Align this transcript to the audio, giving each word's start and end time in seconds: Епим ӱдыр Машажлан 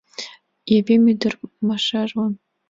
Епим 0.75 1.03
ӱдыр 1.11 1.33
Машажлан 1.67 2.33